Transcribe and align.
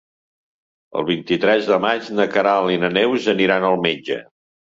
El 1.01 1.03
vint-i-tres 1.09 1.67
de 1.73 1.77
maig 1.83 2.07
na 2.21 2.27
Queralt 2.37 2.75
i 2.77 2.81
na 2.85 2.91
Neus 2.97 3.29
aniran 3.37 3.69
al 3.71 3.79
metge. 3.87 4.21